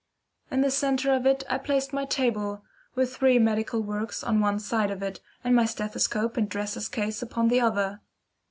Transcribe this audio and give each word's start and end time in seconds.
In 0.49 0.61
the 0.61 0.71
centre 0.71 1.13
of 1.13 1.27
it 1.27 1.43
I 1.47 1.59
placed 1.59 1.93
my 1.93 2.05
table, 2.05 2.63
with 2.95 3.15
three 3.15 3.37
medical 3.37 3.81
works 3.83 4.23
on 4.23 4.39
one 4.39 4.57
side 4.57 4.89
of 4.89 5.03
it, 5.03 5.19
and 5.43 5.55
my 5.55 5.65
stethoscope 5.65 6.37
and 6.37 6.49
dresser's 6.49 6.89
case 6.89 7.21
upon 7.21 7.49
the 7.49 7.61
other. 7.61 8.01